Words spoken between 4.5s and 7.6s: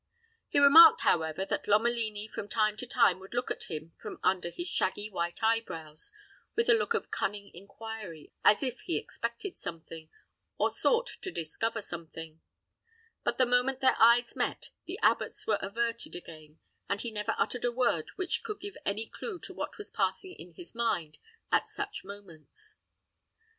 shaggy white eyebrows with a look of cunning